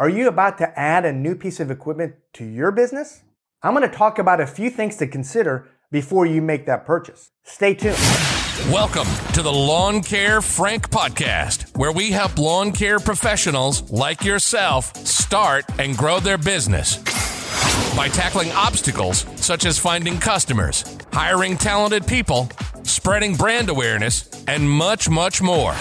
Are 0.00 0.08
you 0.08 0.28
about 0.28 0.56
to 0.56 0.80
add 0.80 1.04
a 1.04 1.12
new 1.12 1.34
piece 1.34 1.60
of 1.60 1.70
equipment 1.70 2.14
to 2.32 2.44
your 2.46 2.72
business? 2.72 3.20
I'm 3.62 3.74
going 3.74 3.86
to 3.86 3.94
talk 3.94 4.18
about 4.18 4.40
a 4.40 4.46
few 4.46 4.70
things 4.70 4.96
to 4.96 5.06
consider 5.06 5.68
before 5.90 6.24
you 6.24 6.40
make 6.40 6.64
that 6.64 6.86
purchase. 6.86 7.32
Stay 7.42 7.74
tuned. 7.74 7.98
Welcome 8.70 9.06
to 9.34 9.42
the 9.42 9.52
Lawn 9.52 10.02
Care 10.02 10.40
Frank 10.40 10.88
podcast, 10.88 11.76
where 11.76 11.92
we 11.92 12.12
help 12.12 12.38
lawn 12.38 12.72
care 12.72 12.98
professionals 12.98 13.90
like 13.90 14.24
yourself 14.24 14.96
start 15.06 15.66
and 15.78 15.94
grow 15.98 16.18
their 16.18 16.38
business 16.38 16.96
by 17.94 18.08
tackling 18.08 18.50
obstacles 18.52 19.26
such 19.36 19.66
as 19.66 19.78
finding 19.78 20.16
customers, 20.18 20.96
hiring 21.12 21.58
talented 21.58 22.06
people, 22.06 22.48
spreading 22.90 23.34
brand 23.34 23.68
awareness, 23.68 24.28
and 24.46 24.68
much, 24.68 25.08
much 25.08 25.40
more. 25.40 25.72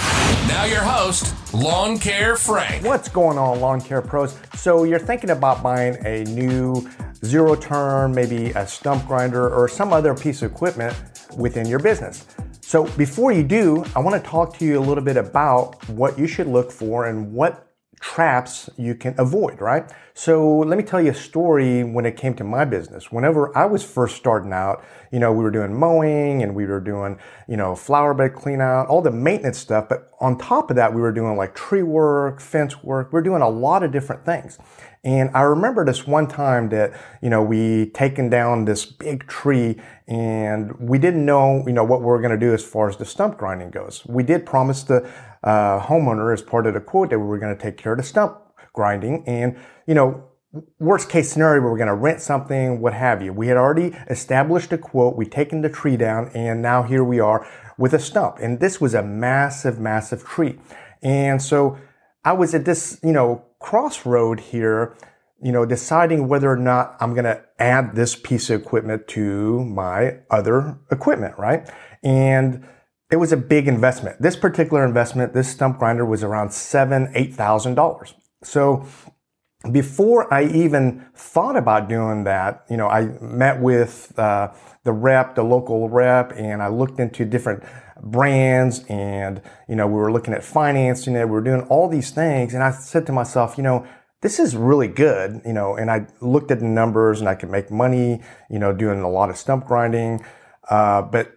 Now, 0.48 0.66
your 0.66 0.82
host, 0.82 1.54
Lawn 1.54 1.98
Care 1.98 2.36
Frank. 2.36 2.86
What's 2.86 3.09
going 3.09 3.38
on, 3.38 3.59
lawn 3.59 3.82
care 3.82 4.02
pros? 4.02 4.38
So, 4.55 4.84
you're 4.84 5.00
thinking 5.00 5.32
about 5.32 5.64
buying 5.64 5.98
a 6.05 6.23
new 6.26 6.90
zero 7.26 7.55
turn, 7.55 8.14
maybe 8.14 8.52
a 8.52 8.66
stump 8.67 9.05
grinder, 9.08 9.50
or 9.50 9.67
some 9.67 9.94
other 9.94 10.14
piece 10.14 10.41
of 10.41 10.52
equipment 10.52 10.95
within 11.38 11.67
your 11.67 11.80
business. 11.80 12.26
So, 12.62 12.86
before 12.98 13.31
you 13.31 13.44
do, 13.44 13.84
I 13.95 14.00
want 14.00 14.23
to 14.23 14.30
talk 14.30 14.58
to 14.59 14.66
you 14.66 14.80
a 14.80 14.81
little 14.81 15.03
bit 15.03 15.17
about 15.17 15.88
what 15.89 16.20
you 16.20 16.28
should 16.28 16.48
look 16.48 16.72
for 16.72 17.08
and 17.08 17.34
what 17.34 17.69
traps 17.99 18.70
you 18.77 18.95
can 18.95 19.13
avoid, 19.17 19.59
right? 19.59 19.91
So 20.13 20.59
let 20.59 20.77
me 20.77 20.84
tell 20.84 21.02
you 21.02 21.12
a 21.12 21.16
story 21.16 21.84
when 21.84 22.05
it 22.05 22.17
came 22.17 22.34
to 22.35 22.44
my 22.44 22.66
business. 22.66 23.12
Whenever 23.12 23.58
I 23.58 23.66
was 23.66 23.84
first 23.84 24.16
starting 24.16 24.53
out, 24.53 24.84
you 25.12 25.20
know, 25.20 25.31
we 25.31 25.44
were 25.44 25.52
doing 25.52 25.73
mowing 25.77 26.44
and 26.44 26.55
we 26.55 26.66
were 26.66 26.80
doing, 26.80 27.17
you 27.48 27.58
know, 27.58 27.75
flower 27.75 28.13
bed 28.13 28.34
clean 28.34 28.62
out, 28.62 28.88
all 28.88 29.02
the 29.02 29.12
maintenance 29.12 29.58
stuff. 29.58 29.88
But 29.89 30.12
on 30.20 30.38
top 30.38 30.70
of 30.70 30.75
that, 30.75 30.94
we 30.94 31.02
were 31.02 31.12
doing 31.12 31.38
like 31.38 31.55
tree 31.55 31.84
work, 31.84 32.41
fence 32.41 32.84
work. 32.84 33.13
We 33.13 33.20
are 33.20 33.23
doing 33.23 33.41
a 33.41 33.49
lot 33.49 33.84
of 33.84 33.91
different 33.91 34.25
things. 34.25 34.59
And 35.03 35.30
I 35.34 35.41
remember 35.41 35.86
this 35.86 36.05
one 36.05 36.27
time 36.27 36.70
that, 36.70 36.91
you 37.22 37.30
know, 37.30 37.41
we 37.41 37.89
taken 37.91 38.30
down 38.30 38.66
this 38.66 38.86
big 38.86 39.25
tree 39.27 39.77
and 40.08 40.77
we 40.77 41.00
didn't 41.00 41.25
know, 41.25 41.64
you 41.66 41.72
know, 41.72 41.86
what 41.86 42.02
we 42.02 42.08
were 42.08 42.20
going 42.20 42.38
to 42.38 42.45
do 42.45 42.53
as 42.53 42.66
far 42.66 42.89
as 42.89 42.97
the 42.97 43.05
stump 43.05 43.38
grinding 43.38 43.70
goes. 43.70 44.05
We 44.05 44.23
did 44.23 44.45
promise 44.45 44.83
the 44.83 45.09
uh, 45.44 45.80
homeowner 45.80 46.34
as 46.34 46.42
part 46.42 46.66
of 46.68 46.73
the 46.73 46.82
quote 46.82 47.09
that 47.09 47.20
we 47.20 47.26
were 47.26 47.40
going 47.40 47.56
to 47.56 47.62
take 47.62 47.78
care 47.78 47.94
of 47.94 47.98
the 47.98 48.04
stump 48.04 48.38
grinding. 48.73 49.23
And, 49.28 49.58
you 49.88 49.94
know, 49.95 50.30
worst 50.80 51.09
case 51.09 51.32
scenario, 51.32 51.62
we 51.62 51.70
were 51.70 51.78
going 51.78 51.88
to 51.88 51.95
rent 51.95 52.22
something, 52.22 52.82
what 52.82 52.94
have 52.94 53.22
you. 53.22 53.34
We 53.34 53.48
had 53.48 53.58
already 53.58 53.95
established 54.10 54.72
a 54.73 54.78
quote. 54.78 55.16
We'd 55.16 55.32
taken 55.32 55.62
the 55.62 55.70
tree 55.70 55.98
down 55.98 56.32
and 56.34 56.62
now 56.62 56.84
here 56.84 57.04
we 57.04 57.20
are 57.20 57.48
with 57.78 57.94
a 57.94 58.00
stump. 58.00 58.38
And 58.40 58.60
this 58.60 58.82
was 58.82 58.94
a 58.94 59.04
massive, 59.04 59.80
massive 59.80 60.26
tree. 60.26 60.60
And 61.02 61.42
so 61.42 61.78
I 62.23 62.34
was 62.34 62.54
at 62.54 62.66
this, 62.66 63.00
you 63.04 63.12
know, 63.12 63.45
crossroad 63.60 64.40
here, 64.40 64.95
you 65.42 65.52
know, 65.52 65.66
deciding 65.66 66.28
whether 66.28 66.52
or 66.52 66.58
not 66.58 66.98
I'm 67.00 67.14
going 67.14 67.26
to 67.26 67.44
add 67.60 67.95
this 67.95 68.16
piece 68.16 68.50
of 68.50 68.62
equipment 68.62 69.08
to 69.10 69.64
my 69.66 70.17
other 70.30 70.78
equipment, 70.92 71.38
right? 71.38 71.70
And 72.04 72.66
it 73.11 73.17
was 73.17 73.31
a 73.31 73.38
big 73.38 73.67
investment. 73.67 74.21
This 74.21 74.35
particular 74.35 74.85
investment, 74.85 75.33
this 75.33 75.49
stump 75.49 75.79
grinder 75.79 76.05
was 76.05 76.23
around 76.23 76.52
seven, 76.52 77.11
eight 77.15 77.33
thousand 77.33 77.75
dollars. 77.75 78.13
So 78.43 78.85
before 79.71 80.33
I 80.33 80.45
even 80.45 81.05
thought 81.15 81.57
about 81.57 81.89
doing 81.89 82.23
that, 82.23 82.63
you 82.69 82.77
know, 82.77 82.87
I 82.87 83.07
met 83.19 83.59
with 83.59 84.17
uh, 84.17 84.52
the 84.83 84.93
rep, 84.93 85.35
the 85.35 85.43
local 85.43 85.89
rep, 85.89 86.31
and 86.37 86.61
I 86.61 86.69
looked 86.69 86.99
into 86.99 87.25
different 87.25 87.63
brands 88.02 88.85
and, 88.87 89.41
you 89.67 89.75
know, 89.75 89.85
we 89.85 89.95
were 89.95 90.13
looking 90.13 90.33
at 90.33 90.45
financing 90.45 91.15
it. 91.15 91.25
We 91.25 91.31
were 91.31 91.41
doing 91.41 91.61
all 91.63 91.89
these 91.89 92.11
things. 92.11 92.53
And 92.53 92.63
I 92.63 92.71
said 92.71 93.05
to 93.07 93.11
myself, 93.11 93.57
you 93.57 93.63
know, 93.63 93.85
this 94.21 94.39
is 94.39 94.55
really 94.55 94.87
good, 94.87 95.41
you 95.45 95.52
know, 95.52 95.75
and 95.75 95.91
I 95.91 96.07
looked 96.21 96.52
at 96.52 96.59
the 96.59 96.65
numbers 96.65 97.19
and 97.19 97.27
I 97.27 97.35
could 97.35 97.49
make 97.49 97.69
money, 97.69 98.21
you 98.49 98.59
know, 98.59 98.71
doing 98.71 99.02
a 99.02 99.09
lot 99.09 99.30
of 99.30 99.35
stump 99.35 99.65
grinding. 99.65 100.23
Uh, 100.69 101.02
but, 101.02 101.33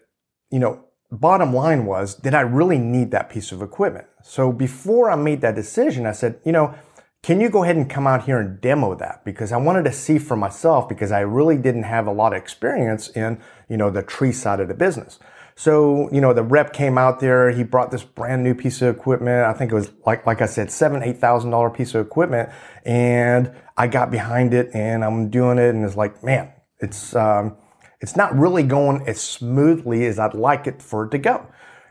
you 0.50 0.60
know, 0.60 0.84
bottom 1.12 1.54
line 1.54 1.84
was, 1.84 2.14
did 2.14 2.34
I 2.34 2.40
really 2.40 2.78
need 2.78 3.10
that 3.10 3.30
piece 3.30 3.52
of 3.52 3.62
equipment? 3.62 4.06
So 4.22 4.50
before 4.50 5.10
I 5.10 5.16
made 5.16 5.42
that 5.42 5.54
decision, 5.54 6.06
I 6.06 6.12
said, 6.12 6.40
you 6.44 6.52
know, 6.52 6.74
can 7.22 7.40
you 7.40 7.50
go 7.50 7.62
ahead 7.62 7.76
and 7.76 7.88
come 7.88 8.06
out 8.06 8.24
here 8.24 8.40
and 8.40 8.60
demo 8.60 8.96
that? 8.96 9.24
Because 9.24 9.52
I 9.52 9.56
wanted 9.56 9.84
to 9.84 9.92
see 9.92 10.18
for 10.18 10.36
myself 10.36 10.88
because 10.88 11.12
I 11.12 11.20
really 11.20 11.56
didn't 11.56 11.84
have 11.84 12.06
a 12.06 12.12
lot 12.12 12.32
of 12.32 12.38
experience 12.40 13.08
in, 13.10 13.40
you 13.68 13.76
know, 13.76 13.90
the 13.90 14.02
tree 14.02 14.32
side 14.32 14.58
of 14.58 14.66
the 14.66 14.74
business. 14.74 15.20
So, 15.54 16.10
you 16.10 16.20
know, 16.20 16.32
the 16.32 16.42
rep 16.42 16.72
came 16.72 16.96
out 16.96 17.20
there. 17.20 17.50
He 17.50 17.62
brought 17.62 17.90
this 17.90 18.02
brand 18.02 18.42
new 18.42 18.54
piece 18.54 18.80
of 18.82 18.96
equipment. 18.96 19.44
I 19.44 19.52
think 19.52 19.70
it 19.70 19.74
was 19.74 19.92
like, 20.06 20.26
like 20.26 20.40
I 20.40 20.46
said, 20.46 20.72
seven, 20.72 21.02
eight 21.02 21.18
thousand 21.18 21.50
dollar 21.50 21.70
piece 21.70 21.94
of 21.94 22.04
equipment. 22.04 22.48
And 22.84 23.52
I 23.76 23.86
got 23.86 24.10
behind 24.10 24.54
it 24.54 24.70
and 24.74 25.04
I'm 25.04 25.28
doing 25.28 25.58
it. 25.58 25.74
And 25.74 25.84
it's 25.84 25.96
like, 25.96 26.24
man, 26.24 26.52
it's, 26.80 27.14
um, 27.14 27.56
it's 28.02 28.16
not 28.16 28.36
really 28.36 28.62
going 28.64 29.02
as 29.06 29.20
smoothly 29.20 30.04
as 30.06 30.18
I'd 30.18 30.34
like 30.34 30.66
it 30.66 30.82
for 30.82 31.06
it 31.06 31.10
to 31.12 31.18
go. 31.18 31.46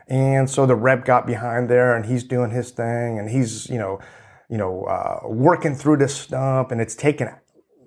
And 0.06 0.48
so 0.48 0.66
the 0.66 0.76
rep 0.76 1.04
got 1.04 1.26
behind 1.26 1.68
there 1.68 1.96
and 1.96 2.06
he's 2.06 2.22
doing 2.22 2.50
his 2.50 2.70
thing 2.70 3.18
and 3.18 3.30
he's, 3.30 3.68
you 3.68 3.78
know, 3.78 3.98
you 4.48 4.58
know, 4.58 4.84
uh, 4.84 5.20
working 5.24 5.74
through 5.74 5.96
this 5.96 6.14
stump 6.14 6.70
and 6.70 6.80
it's 6.80 6.94
taken 6.94 7.30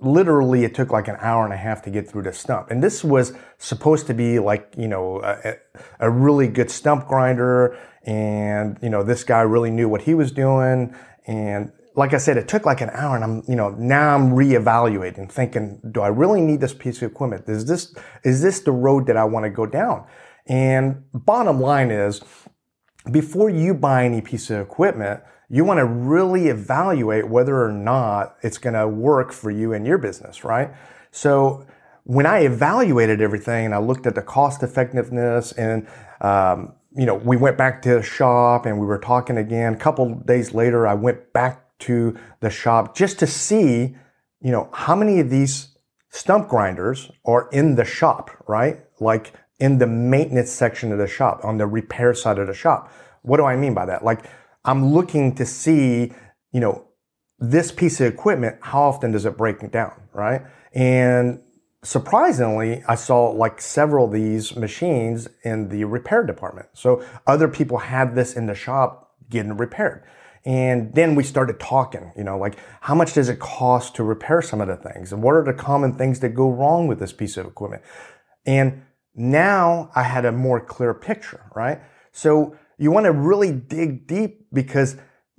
literally 0.02 0.64
it 0.64 0.76
took 0.76 0.92
like 0.92 1.08
an 1.08 1.16
hour 1.20 1.46
and 1.46 1.54
a 1.54 1.58
half 1.58 1.82
to 1.84 1.90
get 1.90 2.08
through 2.08 2.24
the 2.24 2.34
stump. 2.34 2.70
And 2.70 2.84
this 2.84 3.04
was 3.04 3.34
supposed 3.58 4.08
to 4.08 4.14
be 4.14 4.40
like, 4.40 4.74
you 4.78 4.88
know, 4.88 5.22
a, 5.24 5.56
a 6.00 6.10
really 6.10 6.48
good 6.48 6.70
stump 6.70 7.08
grinder. 7.08 7.78
And, 8.04 8.78
you 8.82 8.90
know, 8.90 9.04
this 9.04 9.24
guy 9.24 9.42
really 9.42 9.72
knew 9.72 9.90
what 9.90 10.04
he 10.04 10.14
was 10.14 10.32
doing. 10.32 10.94
And 11.26 11.72
like 11.96 12.14
I 12.14 12.18
said, 12.18 12.38
it 12.38 12.48
took 12.48 12.66
like 12.66 12.82
an 12.82 12.90
hour 12.92 13.16
and 13.16 13.24
I'm, 13.24 13.44
you 13.48 13.56
know, 13.56 13.70
now 13.70 14.16
I'm 14.16 14.32
reevaluating, 14.32 15.32
thinking, 15.32 15.82
do 15.92 16.02
I 16.02 16.08
really 16.08 16.42
need 16.42 16.60
this 16.62 16.74
piece 16.74 17.02
of 17.02 17.12
equipment? 17.12 17.48
Is 17.48 17.66
this, 17.66 17.96
is 18.24 18.42
this 18.42 18.60
the 18.60 18.72
road 18.72 19.08
that 19.08 19.18
I 19.18 19.24
want 19.24 19.46
to 19.46 19.50
go 19.50 19.66
down? 19.66 20.06
And 20.46 21.04
bottom 21.14 21.60
line 21.60 21.92
is, 21.92 22.22
before 23.12 23.50
you 23.50 23.74
buy 23.74 24.06
any 24.06 24.22
piece 24.22 24.50
of 24.50 24.60
equipment, 24.60 25.22
you 25.50 25.64
want 25.64 25.78
to 25.78 25.86
really 25.86 26.48
evaluate 26.48 27.30
whether 27.30 27.64
or 27.64 27.72
not 27.72 28.36
it's 28.42 28.58
going 28.58 28.74
to 28.74 28.88
work 28.88 29.32
for 29.32 29.52
you 29.52 29.74
and 29.74 29.86
your 29.86 29.98
business, 29.98 30.44
right? 30.44 30.72
So 31.12 31.66
when 32.04 32.26
I 32.26 32.40
evaluated 32.40 33.22
everything 33.22 33.66
and 33.66 33.74
I 33.74 33.78
looked 33.78 34.06
at 34.06 34.16
the 34.16 34.22
cost 34.22 34.64
effectiveness 34.64 35.52
and, 35.54 35.88
um, 36.22 36.74
you 36.96 37.06
know, 37.06 37.16
we 37.16 37.38
went 37.38 37.58
back 37.58 37.82
to 37.84 37.96
the 37.96 38.04
shop 38.04 38.66
and 38.66 38.80
we 38.80 38.86
were 38.86 39.00
talking 39.00 39.38
again. 39.38 39.74
A 39.74 39.78
couple 39.78 40.16
days 40.16 40.54
later, 40.54 40.88
I 40.88 40.94
went 40.94 41.32
back 41.34 41.65
to 41.80 42.18
the 42.40 42.50
shop 42.50 42.96
just 42.96 43.20
to 43.20 43.28
see, 43.28 43.96
you 44.42 44.52
know, 44.52 44.70
how 44.74 44.96
many 44.96 45.20
of 45.20 45.30
these 45.30 45.78
stump 46.10 46.48
grinders 46.48 47.12
are 47.26 47.50
in 47.52 47.76
the 47.76 47.86
shop, 47.86 48.32
right? 48.48 48.80
Like 49.00 49.34
in 49.60 49.78
the 49.78 49.88
maintenance 49.88 50.52
section 50.52 50.92
of 50.92 50.98
the 50.98 51.08
shop, 51.08 51.42
on 51.44 51.58
the 51.58 51.68
repair 51.68 52.14
side 52.14 52.40
of 52.40 52.48
the 52.48 52.54
shop. 52.54 52.92
What 53.22 53.38
do 53.38 53.46
I 53.46 53.56
mean 53.56 53.74
by 53.74 53.86
that? 53.86 54.04
Like 54.04 54.26
I'm 54.64 54.94
looking 54.94 55.36
to 55.36 55.46
see, 55.46 56.14
you 56.52 56.60
know, 56.60 56.86
this 57.40 57.72
piece 57.72 58.00
of 58.00 58.12
equipment, 58.12 58.58
how 58.62 58.84
often 58.84 59.12
does 59.12 59.26
it 59.26 59.38
break 59.38 59.72
down, 59.72 59.94
right? 60.14 60.42
And 60.74 61.42
surprisingly, 61.84 62.84
I 62.88 62.96
saw 62.96 63.30
like 63.30 63.62
several 63.62 64.06
of 64.06 64.14
these 64.14 64.56
machines 64.56 65.28
in 65.44 65.70
the 65.70 65.84
repair 65.86 66.24
department. 66.24 66.70
So 66.74 67.04
other 67.28 67.48
people 67.48 67.78
had 67.78 68.16
this 68.16 68.36
in 68.36 68.46
the 68.46 68.56
shop 68.56 69.16
getting 69.30 69.58
repaired. 69.58 70.04
And 70.46 70.94
then 70.94 71.16
we 71.16 71.24
started 71.24 71.60
talking, 71.60 72.12
you 72.16 72.24
know, 72.24 72.38
like 72.38 72.58
how 72.82 72.94
much 72.94 73.14
does 73.14 73.30
it 73.30 73.40
cost 73.40 73.96
to 73.96 74.04
repair 74.04 74.42
some 74.42 74.62
of 74.62 74.68
the 74.68 74.78
things? 74.78 75.12
And 75.12 75.24
what 75.24 75.34
are 75.34 75.44
the 75.44 75.54
common 75.54 75.98
things 75.98 76.20
that 76.20 76.30
go 76.30 76.52
wrong 76.52 76.88
with 76.88 77.00
this 77.00 77.14
piece 77.14 77.36
of 77.38 77.48
equipment? 77.48 77.82
And 78.46 78.84
now 79.16 79.90
I 79.96 80.04
had 80.04 80.24
a 80.24 80.32
more 80.32 80.60
clear 80.60 80.94
picture, 80.94 81.50
right? 81.56 81.80
So 82.12 82.56
you 82.78 82.92
want 82.92 83.06
to 83.06 83.12
really 83.12 83.52
dig 83.52 84.06
deep 84.06 84.48
because 84.54 84.98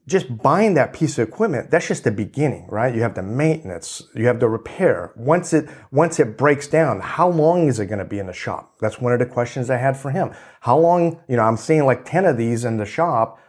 just 0.09 0.39
buying 0.39 0.75
that 0.75 0.93
piece 0.93 1.19
of 1.19 1.29
equipment, 1.29 1.71
that's 1.71 1.89
just 1.89 2.05
the 2.05 2.13
beginning, 2.13 2.67
right? 2.69 2.95
You 2.95 3.03
have 3.03 3.15
the 3.15 3.23
maintenance, 3.23 4.03
you 4.15 4.27
have 4.27 4.39
the 4.39 4.49
repair. 4.49 5.13
Once 5.17 5.53
it, 5.53 5.69
once 5.91 6.21
it 6.21 6.39
breaks 6.39 6.69
down, 6.69 7.01
how 7.01 7.29
long 7.29 7.67
is 7.67 7.81
it 7.81 7.87
going 7.87 7.99
to 7.99 8.05
be 8.05 8.21
in 8.21 8.27
the 8.27 8.33
shop? 8.33 8.77
That's 8.81 9.01
one 9.01 9.13
of 9.13 9.19
the 9.19 9.27
questions 9.27 9.69
I 9.69 9.79
had 9.79 9.97
for 9.97 10.11
him. 10.11 10.33
How 10.61 10.79
long, 10.79 11.21
you 11.29 11.37
know, 11.37 11.43
I'm 11.43 11.57
seeing 11.57 11.85
like 11.85 12.05
10 12.05 12.25
of 12.25 12.37
these 12.37 12.65
in 12.65 12.77
the 12.77 12.85
shop 12.85 13.41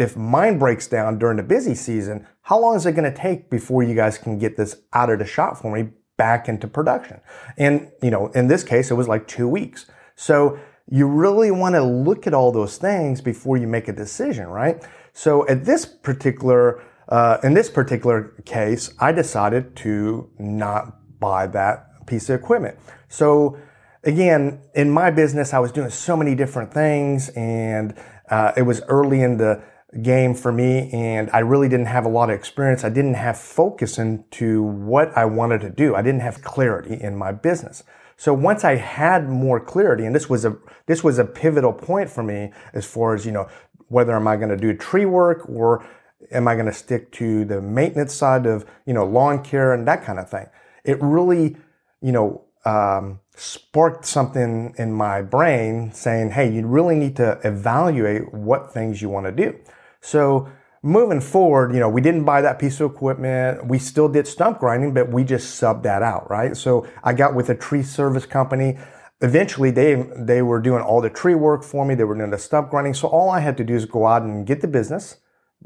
if 0.00 0.16
mine 0.16 0.58
breaks 0.58 0.86
down 0.86 1.18
during 1.18 1.36
the 1.36 1.42
busy 1.42 1.74
season, 1.74 2.26
how 2.42 2.58
long 2.58 2.76
is 2.76 2.86
it 2.86 2.92
going 2.92 3.12
to 3.12 3.16
take 3.16 3.50
before 3.50 3.82
you 3.82 3.94
guys 3.94 4.18
can 4.18 4.38
get 4.38 4.56
this 4.56 4.76
out 4.92 5.10
of 5.10 5.18
the 5.18 5.26
shop 5.26 5.58
for 5.58 5.70
me 5.70 5.90
back 6.16 6.48
into 6.48 6.66
production? 6.66 7.20
And, 7.58 7.90
you 8.02 8.10
know, 8.10 8.28
in 8.28 8.48
this 8.48 8.64
case, 8.64 8.90
it 8.90 8.94
was 8.94 9.08
like 9.08 9.28
two 9.28 9.46
weeks. 9.46 9.86
So 10.16 10.58
you 10.88 11.06
really 11.06 11.50
want 11.50 11.74
to 11.74 11.82
look 11.82 12.26
at 12.26 12.34
all 12.34 12.50
those 12.50 12.78
things 12.78 13.20
before 13.20 13.56
you 13.56 13.66
make 13.66 13.88
a 13.88 13.92
decision, 13.92 14.48
right? 14.48 14.82
So 15.12 15.46
at 15.48 15.64
this 15.64 15.84
particular, 15.84 16.82
uh, 17.08 17.38
in 17.42 17.54
this 17.54 17.70
particular 17.70 18.34
case, 18.44 18.92
I 18.98 19.12
decided 19.12 19.76
to 19.76 20.30
not 20.38 21.20
buy 21.20 21.46
that 21.48 22.06
piece 22.06 22.28
of 22.30 22.40
equipment. 22.40 22.78
So 23.08 23.58
again, 24.02 24.62
in 24.74 24.90
my 24.90 25.10
business, 25.10 25.52
I 25.52 25.58
was 25.58 25.72
doing 25.72 25.90
so 25.90 26.16
many 26.16 26.34
different 26.34 26.72
things 26.72 27.28
and 27.30 27.94
uh, 28.30 28.52
it 28.56 28.62
was 28.62 28.80
early 28.88 29.22
in 29.22 29.36
the 29.36 29.62
game 30.02 30.34
for 30.34 30.52
me 30.52 30.88
and 30.92 31.28
I 31.32 31.40
really 31.40 31.68
didn't 31.68 31.86
have 31.86 32.04
a 32.04 32.08
lot 32.08 32.30
of 32.30 32.36
experience. 32.36 32.84
I 32.84 32.90
didn't 32.90 33.14
have 33.14 33.38
focus 33.38 33.98
into 33.98 34.62
what 34.62 35.16
I 35.16 35.24
wanted 35.24 35.60
to 35.62 35.70
do. 35.70 35.96
I 35.96 36.02
didn't 36.02 36.20
have 36.20 36.42
clarity 36.42 37.00
in 37.00 37.16
my 37.16 37.32
business. 37.32 37.82
So 38.16 38.34
once 38.34 38.64
I 38.64 38.76
had 38.76 39.28
more 39.28 39.58
clarity, 39.58 40.04
and 40.04 40.14
this 40.14 40.28
was 40.28 40.44
a 40.44 40.56
this 40.84 41.02
was 41.02 41.18
a 41.18 41.24
pivotal 41.24 41.72
point 41.72 42.10
for 42.10 42.22
me 42.22 42.52
as 42.74 42.84
far 42.84 43.14
as 43.14 43.24
you 43.24 43.32
know 43.32 43.48
whether 43.88 44.14
am 44.14 44.28
I 44.28 44.36
going 44.36 44.50
to 44.50 44.58
do 44.58 44.74
tree 44.74 45.06
work 45.06 45.48
or 45.48 45.84
am 46.30 46.46
I 46.46 46.54
going 46.54 46.66
to 46.66 46.72
stick 46.72 47.10
to 47.12 47.46
the 47.46 47.62
maintenance 47.62 48.12
side 48.12 48.44
of 48.44 48.66
you 48.84 48.92
know 48.92 49.06
lawn 49.06 49.42
care 49.42 49.72
and 49.72 49.88
that 49.88 50.04
kind 50.04 50.18
of 50.18 50.28
thing. 50.28 50.46
It 50.84 50.98
really 51.00 51.56
you 52.02 52.12
know 52.12 52.44
um, 52.66 53.20
sparked 53.34 54.04
something 54.04 54.74
in 54.76 54.92
my 54.92 55.22
brain 55.22 55.90
saying, 55.92 56.32
hey, 56.32 56.52
you 56.52 56.66
really 56.66 56.96
need 56.96 57.16
to 57.16 57.40
evaluate 57.42 58.34
what 58.34 58.72
things 58.72 59.00
you 59.00 59.08
want 59.08 59.26
to 59.26 59.32
do. 59.32 59.58
So 60.00 60.48
moving 60.82 61.20
forward, 61.20 61.74
you 61.74 61.80
know, 61.80 61.88
we 61.88 62.00
didn't 62.00 62.24
buy 62.24 62.40
that 62.40 62.58
piece 62.58 62.80
of 62.80 62.90
equipment. 62.90 63.66
We 63.66 63.78
still 63.78 64.08
did 64.08 64.26
stump 64.26 64.58
grinding, 64.58 64.94
but 64.94 65.10
we 65.10 65.24
just 65.24 65.60
subbed 65.60 65.82
that 65.82 66.02
out, 66.02 66.30
right? 66.30 66.56
So 66.56 66.86
I 67.04 67.12
got 67.12 67.34
with 67.34 67.50
a 67.50 67.54
tree 67.54 67.82
service 67.82 68.26
company. 68.26 68.78
Eventually 69.20 69.70
they, 69.70 70.06
they 70.16 70.40
were 70.40 70.60
doing 70.60 70.82
all 70.82 71.00
the 71.00 71.10
tree 71.10 71.34
work 71.34 71.62
for 71.62 71.84
me. 71.84 71.94
They 71.94 72.04
were 72.04 72.16
doing 72.16 72.30
the 72.30 72.38
stump 72.38 72.70
grinding. 72.70 72.94
So 72.94 73.08
all 73.08 73.30
I 73.30 73.40
had 73.40 73.56
to 73.58 73.64
do 73.64 73.74
is 73.74 73.84
go 73.84 74.06
out 74.06 74.22
and 74.22 74.46
get 74.46 74.62
the 74.62 74.68
business, 74.68 75.18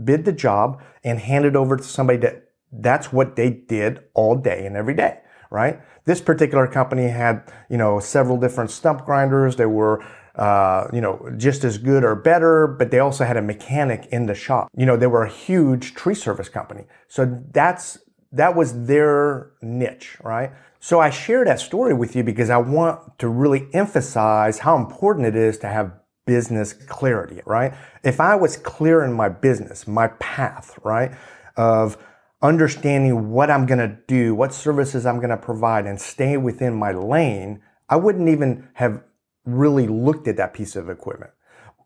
bid 0.03 0.25
the 0.25 0.33
job 0.33 0.83
and 1.05 1.21
hand 1.21 1.45
it 1.45 1.55
over 1.55 1.77
to 1.77 1.83
somebody 1.83 2.19
that 2.19 2.49
that's 2.73 3.13
what 3.13 3.37
they 3.37 3.51
did 3.51 4.01
all 4.15 4.35
day 4.35 4.67
and 4.67 4.77
every 4.77 4.95
day, 4.95 5.21
right? 5.51 5.81
This 6.05 6.21
particular 6.21 6.67
company 6.67 7.09
had, 7.09 7.43
you 7.71 7.79
know, 7.79 8.01
several 8.01 8.37
different 8.37 8.73
stump 8.73 9.05
grinders. 9.05 9.55
They 9.55 9.67
were 9.67 10.05
uh, 10.37 10.89
you 10.93 11.01
know, 11.01 11.31
just 11.37 11.65
as 11.65 11.79
good 11.79 12.05
or 12.05 12.15
better, 12.15 12.67
but 12.67 12.91
they 12.91 12.99
also 12.99 13.25
had 13.25 13.37
a 13.37 13.43
mechanic 13.43 14.07
in 14.11 14.27
the 14.27 14.35
shop. 14.35 14.69
You 14.77 14.87
know, 14.87 14.97
they 14.97 15.07
were 15.07 15.25
a 15.25 15.31
huge 15.31 15.95
tree 15.95 16.15
service 16.15 16.49
company. 16.49 16.85
So 17.09 17.43
that's, 17.53 17.99
that 18.33 18.57
was 18.57 18.87
their 18.87 19.53
niche, 19.63 20.17
right? 20.23 20.51
So 20.81 21.01
I 21.01 21.11
share 21.11 21.45
that 21.45 21.61
story 21.61 21.95
with 21.95 22.17
you 22.17 22.25
because 22.25 22.51
I 22.51 22.59
want 22.59 23.19
to 23.21 23.29
really 23.29 23.69
emphasize 23.73 24.59
how 24.59 24.77
important 24.77 25.27
it 25.27 25.37
is 25.37 25.57
to 25.59 25.69
have 25.69 25.93
business 26.27 26.73
clarity, 26.73 27.41
right? 27.47 27.73
If 28.03 28.21
I 28.21 28.35
was 28.35 28.57
clear 28.57 29.05
in 29.05 29.13
my 29.13 29.29
business, 29.29 29.87
my 29.87 30.09
path, 30.09 30.79
right, 30.83 31.13
of 31.57 31.97
understanding 32.43 33.31
what 33.31 33.51
I'm 33.51 33.67
going 33.67 33.79
to 33.79 33.97
do, 34.07 34.35
what 34.35 34.53
services 34.53 35.07
I'm 35.07 35.17
going 35.17 35.31
to 35.31 35.37
provide 35.37 35.87
and 35.87 36.01
stay 36.01 36.37
within 36.37 36.75
my 36.75 36.93
lane, 36.93 37.63
I 37.89 37.97
wouldn't 37.97 38.29
even 38.29 38.69
have 38.75 39.03
really 39.45 39.87
looked 39.87 40.29
at 40.29 40.37
that 40.37 40.55
piece 40.55 40.77
of 40.77 40.89
equipment. 40.89 41.33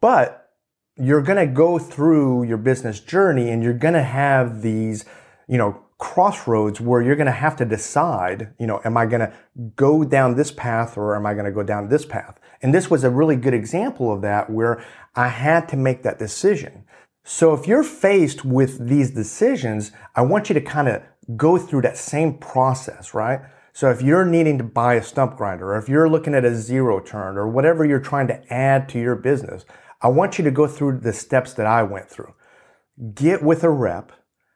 But 0.00 0.50
you're 0.96 1.22
going 1.22 1.38
to 1.38 1.52
go 1.52 1.78
through 1.78 2.44
your 2.44 2.56
business 2.58 3.00
journey 3.00 3.50
and 3.50 3.62
you're 3.62 3.72
going 3.72 3.94
to 3.94 4.02
have 4.02 4.62
these, 4.62 5.04
you 5.46 5.58
know, 5.58 5.82
crossroads 5.98 6.80
where 6.80 7.02
you're 7.02 7.16
going 7.16 7.26
to 7.26 7.32
have 7.32 7.56
to 7.56 7.64
decide, 7.64 8.54
you 8.58 8.66
know, 8.66 8.80
am 8.84 8.96
I 8.96 9.06
going 9.06 9.20
to 9.20 9.32
go 9.74 10.04
down 10.04 10.36
this 10.36 10.52
path 10.52 10.96
or 10.96 11.16
am 11.16 11.26
I 11.26 11.34
going 11.34 11.46
to 11.46 11.52
go 11.52 11.64
down 11.64 11.88
this 11.88 12.04
path? 12.04 12.38
And 12.62 12.72
this 12.72 12.88
was 12.90 13.04
a 13.04 13.10
really 13.10 13.36
good 13.36 13.54
example 13.54 14.12
of 14.12 14.22
that 14.22 14.50
where 14.50 14.84
I 15.16 15.28
had 15.28 15.68
to 15.70 15.76
make 15.76 16.02
that 16.04 16.18
decision. 16.18 16.84
So 17.24 17.52
if 17.52 17.66
you're 17.66 17.82
faced 17.82 18.44
with 18.44 18.88
these 18.88 19.10
decisions, 19.10 19.92
I 20.14 20.22
want 20.22 20.48
you 20.48 20.54
to 20.54 20.60
kind 20.60 20.88
of 20.88 21.02
go 21.36 21.58
through 21.58 21.82
that 21.82 21.96
same 21.96 22.38
process, 22.38 23.12
right? 23.12 23.40
So 23.78 23.88
if 23.92 24.02
you're 24.02 24.24
needing 24.24 24.58
to 24.58 24.64
buy 24.64 24.94
a 24.94 25.02
stump 25.04 25.36
grinder, 25.36 25.72
or 25.72 25.78
if 25.78 25.88
you're 25.88 26.10
looking 26.10 26.34
at 26.34 26.44
a 26.44 26.52
zero 26.52 26.98
turn, 26.98 27.38
or 27.38 27.46
whatever 27.46 27.84
you're 27.84 28.00
trying 28.00 28.26
to 28.26 28.52
add 28.52 28.88
to 28.88 28.98
your 28.98 29.14
business, 29.14 29.64
I 30.02 30.08
want 30.08 30.36
you 30.36 30.42
to 30.42 30.50
go 30.50 30.66
through 30.66 30.98
the 30.98 31.12
steps 31.12 31.52
that 31.52 31.66
I 31.68 31.84
went 31.84 32.10
through. 32.10 32.34
Get 33.14 33.40
with 33.40 33.62
a 33.62 33.70
rep, 33.70 34.10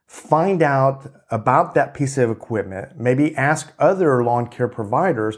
find 0.08 0.60
out 0.60 1.06
about 1.30 1.74
that 1.74 1.94
piece 1.94 2.19
of 2.19 2.30
equipment, 2.30 2.98
maybe 2.98 3.32
ask 3.36 3.72
other 3.78 4.24
lawn 4.24 4.48
care 4.48 4.66
providers 4.66 5.36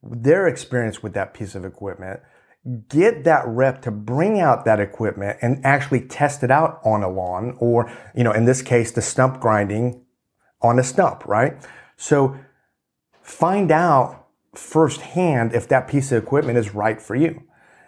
their 0.00 0.46
experience 0.46 1.02
with 1.02 1.14
that 1.14 1.34
piece 1.34 1.56
of 1.56 1.64
equipment. 1.64 2.20
Get 2.88 3.24
that 3.24 3.48
rep 3.48 3.82
to 3.82 3.90
bring 3.90 4.38
out 4.38 4.64
that 4.64 4.78
equipment 4.78 5.38
and 5.42 5.60
actually 5.66 6.02
test 6.02 6.44
it 6.44 6.52
out 6.52 6.80
on 6.84 7.02
a 7.02 7.10
lawn, 7.10 7.56
or, 7.58 7.90
you 8.14 8.22
know, 8.22 8.30
in 8.30 8.44
this 8.44 8.62
case, 8.62 8.92
the 8.92 9.02
stump 9.02 9.40
grinding 9.40 10.04
on 10.62 10.78
a 10.78 10.84
stump, 10.84 11.26
right? 11.26 11.56
So 11.96 12.38
find 13.24 13.72
out 13.72 14.26
firsthand 14.54 15.54
if 15.54 15.66
that 15.68 15.88
piece 15.88 16.12
of 16.12 16.22
equipment 16.22 16.58
is 16.58 16.74
right 16.74 17.00
for 17.02 17.16
you. 17.16 17.42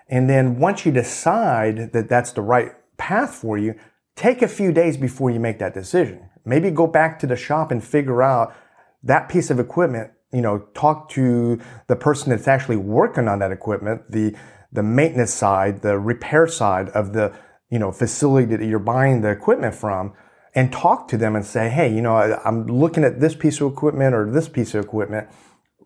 And 0.09 0.29
then 0.29 0.59
once 0.59 0.87
you 0.87 0.91
decide 0.91 1.93
that 1.93 2.09
that's 2.09 2.33
the 2.33 2.43
right 2.43 2.73
path 2.97 3.35
for 3.35 3.59
you, 3.59 3.75
take 4.17 4.41
a 4.41 4.49
few 4.49 4.73
days 4.73 4.97
before 4.97 5.31
you 5.31 5.39
make 5.39 5.59
that 5.59 5.75
decision. 5.75 6.31
Maybe 6.45 6.71
go 6.71 6.87
back 6.87 7.19
to 7.21 7.27
the 7.27 7.37
shop 7.37 7.71
and 7.71 7.85
figure 7.85 8.23
out 8.23 8.55
that 9.03 9.29
piece 9.29 9.51
of 9.51 9.61
equipment, 9.61 10.11
you 10.33 10.41
know, 10.41 10.67
talk 10.75 11.11
to 11.11 11.61
the 11.87 11.97
person 11.97 12.31
that's 12.31 12.49
actually 12.49 12.77
working 12.77 13.29
on 13.29 13.39
that 13.41 13.53
equipment, 13.53 14.11
the, 14.11 14.35
the 14.73 14.83
maintenance 14.83 15.35
side, 15.35 15.83
the 15.83 15.99
repair 15.99 16.47
side 16.47 16.89
of 16.91 17.13
the, 17.13 17.33
you 17.69 17.79
know, 17.79 17.93
facility 17.93 18.57
that 18.57 18.65
you're 18.65 18.79
buying 18.79 19.21
the 19.21 19.31
equipment 19.31 19.75
from 19.75 20.15
and 20.57 20.73
talk 20.73 21.07
to 21.09 21.19
them 21.19 21.37
and 21.37 21.45
say, 21.45 21.69
hey, 21.69 21.95
you 21.95 22.01
know, 22.01 22.17
I'm 22.17 22.67
looking 22.67 23.05
at 23.05 23.21
this 23.21 23.37
piece 23.37 23.61
of 23.61 23.71
equipment 23.71 24.15
or 24.15 24.29
this 24.29 24.49
piece 24.49 24.75
of 24.75 24.85
equipment. 24.85 25.29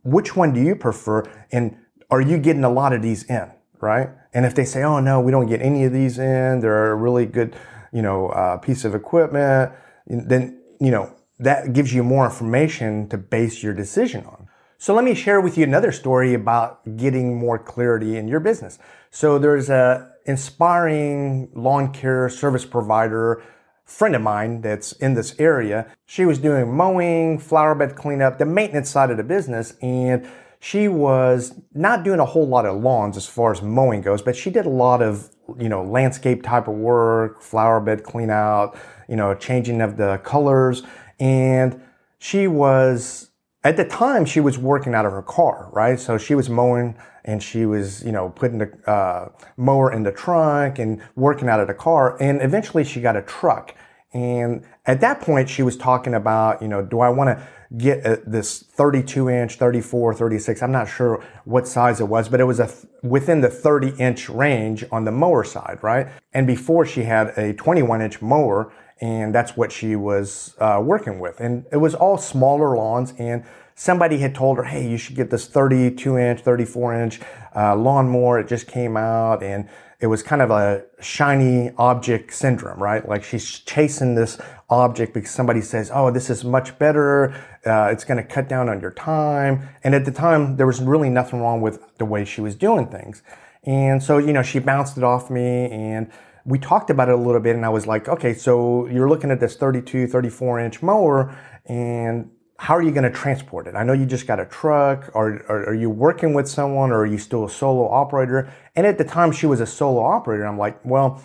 Which 0.04 0.36
one 0.36 0.54
do 0.54 0.62
you 0.62 0.76
prefer? 0.76 1.24
And 1.50 1.76
are 2.08 2.20
you 2.20 2.38
getting 2.38 2.64
a 2.64 2.70
lot 2.70 2.92
of 2.92 3.02
these 3.02 3.24
in? 3.24 3.50
Right? 3.80 4.08
And 4.32 4.46
if 4.46 4.54
they 4.54 4.64
say, 4.64 4.84
oh 4.84 5.00
no, 5.00 5.20
we 5.20 5.32
don't 5.32 5.46
get 5.46 5.60
any 5.60 5.84
of 5.84 5.92
these 5.92 6.18
in, 6.18 6.60
they're 6.60 6.92
a 6.92 6.94
really 6.94 7.26
good, 7.26 7.56
you 7.92 8.00
know, 8.00 8.28
uh, 8.28 8.58
piece 8.58 8.84
of 8.84 8.94
equipment, 8.94 9.72
then, 10.06 10.62
you 10.80 10.92
know, 10.92 11.12
that 11.40 11.72
gives 11.72 11.92
you 11.92 12.04
more 12.04 12.26
information 12.26 13.08
to 13.08 13.18
base 13.18 13.62
your 13.62 13.74
decision 13.74 14.24
on. 14.24 14.48
So 14.78 14.94
let 14.94 15.04
me 15.04 15.14
share 15.14 15.40
with 15.40 15.58
you 15.58 15.64
another 15.64 15.90
story 15.90 16.32
about 16.32 16.96
getting 16.96 17.38
more 17.38 17.58
clarity 17.58 18.16
in 18.16 18.28
your 18.28 18.40
business. 18.40 18.78
So 19.10 19.38
there's 19.38 19.68
a 19.68 20.12
inspiring 20.26 21.50
lawn 21.54 21.92
care 21.92 22.28
service 22.28 22.64
provider 22.64 23.42
friend 23.90 24.14
of 24.14 24.22
mine 24.22 24.60
that's 24.60 24.92
in 24.92 25.14
this 25.14 25.34
area. 25.38 25.86
She 26.06 26.24
was 26.24 26.38
doing 26.38 26.72
mowing, 26.72 27.38
flower 27.38 27.74
bed 27.74 27.96
cleanup, 27.96 28.38
the 28.38 28.46
maintenance 28.46 28.88
side 28.88 29.10
of 29.10 29.16
the 29.16 29.24
business, 29.24 29.74
and 29.82 30.28
she 30.60 30.88
was 30.88 31.54
not 31.74 32.04
doing 32.04 32.20
a 32.20 32.24
whole 32.24 32.46
lot 32.46 32.66
of 32.66 32.80
lawns 32.80 33.16
as 33.16 33.26
far 33.26 33.50
as 33.50 33.62
mowing 33.62 34.00
goes, 34.00 34.22
but 34.22 34.36
she 34.36 34.50
did 34.50 34.64
a 34.64 34.70
lot 34.70 35.02
of, 35.02 35.30
you 35.58 35.68
know, 35.68 35.82
landscape 35.82 36.42
type 36.42 36.68
of 36.68 36.74
work, 36.74 37.42
flower 37.42 37.80
bed 37.80 38.04
clean 38.04 38.30
out, 38.30 38.78
you 39.08 39.16
know, 39.16 39.34
changing 39.34 39.80
of 39.80 39.96
the 39.96 40.18
colors. 40.18 40.82
And 41.18 41.82
she 42.18 42.46
was, 42.46 43.30
at 43.64 43.76
the 43.76 43.84
time, 43.84 44.24
she 44.24 44.40
was 44.40 44.56
working 44.56 44.94
out 44.94 45.04
of 45.04 45.12
her 45.12 45.22
car, 45.22 45.68
right? 45.72 45.98
So 45.98 46.16
she 46.16 46.34
was 46.34 46.48
mowing 46.48 46.96
and 47.24 47.42
she 47.42 47.66
was, 47.66 48.04
you 48.04 48.12
know, 48.12 48.30
putting 48.30 48.58
the 48.58 48.90
uh, 48.90 49.30
mower 49.56 49.92
in 49.92 50.04
the 50.04 50.12
trunk 50.12 50.78
and 50.78 51.02
working 51.16 51.48
out 51.48 51.60
of 51.60 51.68
the 51.68 51.74
car. 51.74 52.16
And 52.20 52.40
eventually 52.40 52.84
she 52.84 53.00
got 53.00 53.16
a 53.16 53.22
truck. 53.22 53.74
And 54.12 54.64
at 54.86 55.00
that 55.02 55.20
point, 55.20 55.48
she 55.48 55.62
was 55.62 55.76
talking 55.76 56.14
about, 56.14 56.60
you 56.60 56.68
know, 56.68 56.82
do 56.82 57.00
I 57.00 57.08
want 57.10 57.38
to 57.38 57.46
get 57.76 58.04
a, 58.04 58.20
this 58.26 58.60
32 58.60 59.28
inch, 59.28 59.54
34, 59.56 60.14
36? 60.14 60.62
I'm 60.62 60.72
not 60.72 60.88
sure 60.88 61.24
what 61.44 61.68
size 61.68 62.00
it 62.00 62.08
was, 62.08 62.28
but 62.28 62.40
it 62.40 62.44
was 62.44 62.58
a, 62.58 62.70
within 63.02 63.40
the 63.40 63.48
30 63.48 63.90
inch 64.00 64.28
range 64.28 64.84
on 64.90 65.04
the 65.04 65.12
mower 65.12 65.44
side, 65.44 65.78
right? 65.82 66.08
And 66.32 66.46
before 66.46 66.84
she 66.84 67.04
had 67.04 67.28
a 67.38 67.54
21 67.54 68.02
inch 68.02 68.20
mower 68.20 68.72
and 69.00 69.34
that's 69.34 69.56
what 69.56 69.72
she 69.72 69.96
was 69.96 70.54
uh, 70.58 70.80
working 70.82 71.20
with. 71.20 71.40
And 71.40 71.64
it 71.72 71.78
was 71.78 71.94
all 71.94 72.18
smaller 72.18 72.76
lawns 72.76 73.14
and 73.18 73.44
somebody 73.74 74.18
had 74.18 74.34
told 74.34 74.58
her, 74.58 74.64
hey, 74.64 74.86
you 74.86 74.98
should 74.98 75.16
get 75.16 75.30
this 75.30 75.46
32 75.46 76.18
inch, 76.18 76.40
34 76.40 76.94
inch 77.00 77.20
uh, 77.54 77.76
lawnmower. 77.76 78.40
It 78.40 78.48
just 78.48 78.66
came 78.66 78.96
out 78.96 79.42
and 79.42 79.68
it 80.00 80.06
was 80.06 80.22
kind 80.22 80.40
of 80.40 80.50
a 80.50 80.82
shiny 81.00 81.70
object 81.76 82.32
syndrome, 82.32 82.82
right? 82.82 83.06
Like 83.06 83.22
she's 83.22 83.58
chasing 83.60 84.14
this 84.14 84.40
object 84.70 85.12
because 85.12 85.30
somebody 85.30 85.60
says, 85.60 85.90
oh, 85.92 86.10
this 86.10 86.30
is 86.30 86.42
much 86.42 86.78
better. 86.78 87.34
Uh, 87.66 87.90
it's 87.92 88.04
going 88.04 88.16
to 88.16 88.24
cut 88.24 88.48
down 88.48 88.70
on 88.70 88.80
your 88.80 88.92
time. 88.92 89.68
And 89.84 89.94
at 89.94 90.06
the 90.06 90.10
time, 90.10 90.56
there 90.56 90.66
was 90.66 90.80
really 90.80 91.10
nothing 91.10 91.40
wrong 91.40 91.60
with 91.60 91.96
the 91.98 92.06
way 92.06 92.24
she 92.24 92.40
was 92.40 92.54
doing 92.54 92.86
things. 92.86 93.22
And 93.64 94.02
so, 94.02 94.16
you 94.16 94.32
know, 94.32 94.42
she 94.42 94.58
bounced 94.58 94.96
it 94.96 95.04
off 95.04 95.28
me 95.28 95.70
and 95.70 96.10
we 96.46 96.58
talked 96.58 96.88
about 96.88 97.10
it 97.10 97.14
a 97.14 97.18
little 97.18 97.40
bit 97.40 97.54
and 97.54 97.66
I 97.66 97.68
was 97.68 97.86
like, 97.86 98.08
okay, 98.08 98.32
so 98.32 98.86
you're 98.86 99.08
looking 99.08 99.30
at 99.30 99.38
this 99.38 99.56
32, 99.56 100.06
34 100.06 100.60
inch 100.60 100.82
mower 100.82 101.36
and 101.66 102.30
how 102.60 102.76
are 102.76 102.82
you 102.82 102.90
going 102.90 103.04
to 103.04 103.10
transport 103.10 103.66
it? 103.66 103.74
I 103.74 103.84
know 103.84 103.94
you 103.94 104.04
just 104.04 104.26
got 104.26 104.38
a 104.38 104.44
truck. 104.44 105.10
Or, 105.14 105.42
or, 105.48 105.70
are 105.70 105.74
you 105.74 105.88
working 105.88 106.34
with 106.34 106.46
someone, 106.46 106.90
or 106.90 106.98
are 106.98 107.06
you 107.06 107.16
still 107.16 107.46
a 107.46 107.50
solo 107.50 107.88
operator? 107.88 108.52
And 108.76 108.86
at 108.86 108.98
the 108.98 109.04
time, 109.04 109.32
she 109.32 109.46
was 109.46 109.62
a 109.62 109.66
solo 109.66 110.02
operator. 110.02 110.44
I'm 110.44 110.58
like, 110.58 110.78
well, 110.84 111.22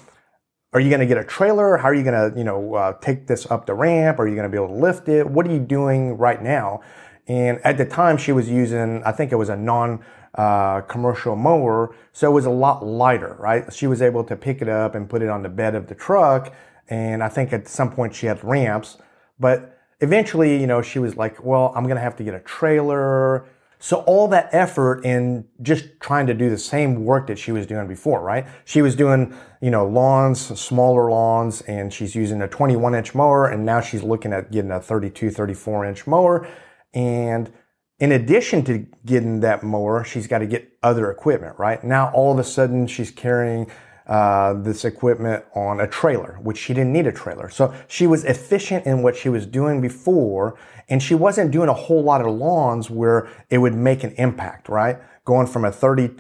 are 0.72 0.80
you 0.80 0.88
going 0.88 1.02
to 1.02 1.06
get 1.06 1.18
a 1.18 1.26
trailer? 1.26 1.76
How 1.76 1.90
are 1.90 1.94
you 1.94 2.04
going 2.04 2.32
to, 2.32 2.38
you 2.38 2.46
know, 2.46 2.76
uh, 2.76 2.94
take 3.00 3.28
this 3.28 3.46
up 3.52 3.66
the 3.66 3.74
ramp? 3.74 4.18
Are 4.18 4.30
you 4.30 4.36
going 4.36 4.50
to 4.50 4.50
be 4.50 4.56
able 4.56 4.74
to 4.74 4.82
lift 4.82 5.10
it? 5.10 5.30
What 5.30 5.46
are 5.46 5.52
you 5.52 5.60
doing 5.60 6.18
right 6.18 6.42
now? 6.42 6.80
And 7.28 7.60
at 7.66 7.78
the 7.78 7.86
time, 7.86 8.16
she 8.16 8.32
was 8.32 8.50
using, 8.50 9.04
I 9.04 9.12
think 9.12 9.34
it 9.34 9.36
was 9.36 9.50
a 9.50 9.58
non 9.58 10.06
uh, 10.36 10.82
commercial 10.82 11.36
mower, 11.36 11.94
so 12.14 12.32
it 12.32 12.34
was 12.34 12.46
a 12.46 12.50
lot 12.50 12.86
lighter, 12.86 13.36
right? 13.40 13.74
She 13.74 13.88
was 13.88 14.02
able 14.02 14.24
to 14.24 14.38
pick 14.38 14.62
it 14.62 14.70
up 14.70 14.96
and 14.96 15.10
put 15.10 15.22
it 15.22 15.28
on 15.28 15.44
the 15.44 15.50
bed 15.50 15.76
of 15.76 15.88
the 15.88 15.96
truck 15.96 16.54
And 16.88 17.22
I 17.22 17.28
think 17.28 17.52
at 17.52 17.68
some 17.68 17.92
point 17.92 18.16
she 18.16 18.28
had 18.28 18.42
ramps, 18.42 18.98
but 19.38 19.75
eventually, 20.00 20.60
you 20.60 20.68
know, 20.68 20.82
she 20.82 21.00
was 21.00 21.16
like, 21.16 21.44
well, 21.44 21.74
I'm 21.76 21.84
going 21.84 21.96
to 21.96 22.02
have 22.02 22.16
to 22.18 22.24
get 22.24 22.34
a 22.34 22.40
trailer. 22.40 23.46
So 23.80 23.98
all 24.08 24.28
that 24.30 24.50
effort 24.52 25.06
in 25.06 25.46
just 25.62 26.00
trying 26.00 26.28
to 26.28 26.34
do 26.34 26.50
the 26.50 26.58
same 26.58 27.06
work 27.06 27.28
that 27.28 27.38
she 27.38 27.52
was 27.52 27.66
doing 27.66 27.88
before, 27.88 28.22
right? 28.22 28.48
She 28.64 28.82
was 28.82 28.96
doing, 28.96 29.36
you 29.62 29.70
know, 29.70 29.86
lawns, 29.86 30.40
smaller 30.60 31.10
lawns, 31.12 31.62
and 31.62 31.94
she's 31.94 32.16
using 32.16 32.42
a 32.42 32.48
21 32.48 32.96
inch 32.96 33.14
mower, 33.14 33.48
and 33.48 33.66
now 33.66 33.82
she's 33.82 34.02
looking 34.02 34.34
at 34.34 34.52
getting 34.52 34.72
a 34.72 34.80
32, 34.80 35.30
34 35.30 35.86
inch 35.86 36.08
mower. 36.08 36.48
And 36.94 37.52
in 38.00 38.12
addition 38.12 38.64
to 38.66 38.88
getting 39.06 39.42
that 39.42 39.64
mower, 39.64 40.04
she's 40.04 40.28
got 40.28 40.40
to 40.40 40.48
get 40.48 40.72
other 40.82 41.12
equipment, 41.12 41.58
right? 41.60 41.84
Now 41.84 42.12
all 42.14 42.34
of 42.34 42.40
a 42.40 42.44
sudden 42.44 42.88
she's 42.88 43.12
carrying 43.12 43.68
uh, 44.08 44.54
this 44.54 44.86
equipment 44.86 45.44
on 45.56 45.80
a 45.80 45.88
trailer, 45.88 46.38
which 46.42 46.58
she 46.58 46.74
didn't 46.74 46.94
need 46.94 47.08
a 47.08 47.12
trailer. 47.12 47.50
So 47.50 47.74
she 47.88 48.06
was 48.06 48.24
efficient 48.24 48.86
in 48.86 49.02
what 49.02 49.16
she 49.16 49.30
was 49.30 49.46
doing 49.46 49.82
before, 49.82 50.58
and 50.88 51.02
she 51.02 51.16
wasn't 51.16 51.52
doing 51.52 51.70
a 51.70 51.74
whole 51.74 52.04
lot 52.04 52.22
of 52.22 52.28
lawns 52.28 52.90
where 52.90 53.28
it 53.50 53.58
would 53.58 53.74
make 53.74 54.04
an 54.04 54.12
impact, 54.18 54.70
right? 54.70 54.98
Going 55.26 55.48
from 55.48 55.66
a 55.66 55.72
30, 55.72 56.12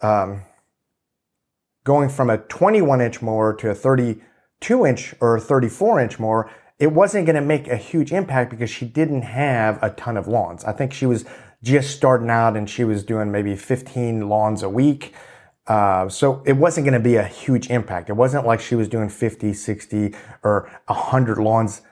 um, 0.00 0.42
going 1.84 2.08
from 2.08 2.30
a 2.30 2.38
21 2.38 3.00
inch 3.00 3.20
mower 3.20 3.52
to 3.54 3.70
a 3.70 3.74
32 3.74 4.86
inch 4.86 5.14
or 5.20 5.40
34 5.40 6.00
inch 6.00 6.18
mower, 6.20 6.50
it 6.78 6.92
wasn't 6.92 7.26
going 7.26 7.34
to 7.34 7.42
make 7.42 7.66
a 7.66 7.76
huge 7.76 8.12
impact 8.12 8.50
because 8.50 8.70
she 8.70 8.86
didn't 8.86 9.22
have 9.22 9.82
a 9.82 9.90
ton 9.90 10.16
of 10.16 10.28
lawns. 10.28 10.64
I 10.64 10.72
think 10.72 10.92
she 10.92 11.06
was 11.06 11.24
just 11.62 11.96
starting 11.96 12.30
out 12.30 12.56
and 12.56 12.70
she 12.70 12.84
was 12.84 13.02
doing 13.02 13.32
maybe 13.32 13.56
15 13.56 14.28
lawns 14.28 14.62
a 14.62 14.68
week. 14.68 15.14
Uh, 15.68 16.08
so 16.08 16.42
it 16.46 16.54
wasn't 16.54 16.84
going 16.84 16.94
to 16.94 17.00
be 17.00 17.16
a 17.16 17.24
huge 17.24 17.68
impact. 17.68 18.08
It 18.08 18.14
wasn't 18.14 18.46
like 18.46 18.60
she 18.60 18.74
was 18.74 18.88
doing 18.88 19.10
50, 19.10 19.52
60, 19.52 20.14
or 20.42 20.70
100 20.86 21.38
lawns 21.38 21.82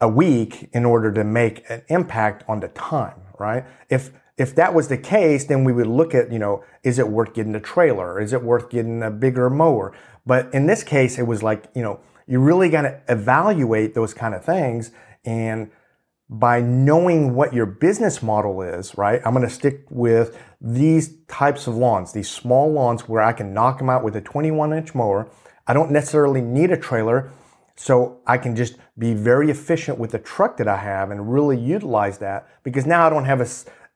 a 0.00 0.08
week 0.08 0.68
in 0.72 0.84
order 0.84 1.10
to 1.12 1.24
make 1.24 1.68
an 1.70 1.82
impact 1.88 2.44
on 2.46 2.60
the 2.60 2.68
time, 2.68 3.20
right? 3.38 3.64
If 3.88 4.12
if 4.36 4.54
that 4.54 4.72
was 4.72 4.86
the 4.86 4.96
case, 4.96 5.46
then 5.46 5.64
we 5.64 5.72
would 5.72 5.88
look 5.88 6.14
at, 6.14 6.30
you 6.30 6.38
know, 6.38 6.62
is 6.84 7.00
it 7.00 7.08
worth 7.08 7.34
getting 7.34 7.56
a 7.56 7.60
trailer? 7.60 8.20
Is 8.20 8.32
it 8.32 8.40
worth 8.40 8.70
getting 8.70 9.02
a 9.02 9.10
bigger 9.10 9.50
mower? 9.50 9.92
But 10.24 10.54
in 10.54 10.66
this 10.66 10.84
case, 10.84 11.18
it 11.18 11.26
was 11.26 11.42
like, 11.42 11.64
you 11.74 11.82
know, 11.82 11.98
you 12.28 12.38
really 12.38 12.68
got 12.68 12.82
to 12.82 13.00
evaluate 13.08 13.94
those 13.94 14.14
kind 14.14 14.34
of 14.34 14.44
things. 14.44 14.92
And 15.24 15.72
by 16.30 16.60
knowing 16.60 17.34
what 17.34 17.54
your 17.54 17.66
business 17.66 18.22
model 18.22 18.60
is, 18.60 18.96
right? 18.98 19.20
I'm 19.24 19.32
going 19.32 19.46
to 19.46 19.52
stick 19.52 19.84
with 19.88 20.38
these 20.60 21.16
types 21.26 21.66
of 21.66 21.74
lawns, 21.76 22.12
these 22.12 22.30
small 22.30 22.70
lawns 22.70 23.08
where 23.08 23.22
I 23.22 23.32
can 23.32 23.54
knock 23.54 23.78
them 23.78 23.88
out 23.88 24.04
with 24.04 24.14
a 24.16 24.20
21 24.20 24.72
inch 24.72 24.94
mower. 24.94 25.30
I 25.66 25.72
don't 25.72 25.90
necessarily 25.90 26.42
need 26.42 26.70
a 26.70 26.76
trailer. 26.76 27.30
So 27.76 28.20
I 28.26 28.38
can 28.38 28.56
just 28.56 28.74
be 28.98 29.14
very 29.14 29.50
efficient 29.50 29.98
with 29.98 30.10
the 30.10 30.18
truck 30.18 30.56
that 30.56 30.66
I 30.66 30.78
have 30.78 31.12
and 31.12 31.32
really 31.32 31.56
utilize 31.56 32.18
that 32.18 32.48
because 32.64 32.86
now 32.86 33.06
I 33.06 33.10
don't 33.10 33.24
have 33.24 33.40
a 33.40 33.46